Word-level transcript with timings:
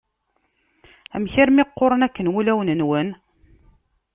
Amek 1.15 1.35
armi 1.43 1.63
qquren 1.69 2.05
akken 2.07 2.31
wulawen-nwen? 2.33 3.07